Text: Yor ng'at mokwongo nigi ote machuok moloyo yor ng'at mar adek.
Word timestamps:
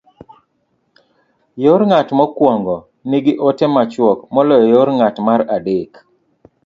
Yor 1.63 1.81
ng'at 1.89 2.09
mokwongo 2.17 2.75
nigi 3.09 3.33
ote 3.47 3.65
machuok 3.75 4.19
moloyo 4.33 4.65
yor 4.73 4.89
ng'at 4.97 5.15
mar 5.27 5.41
adek. 5.55 5.91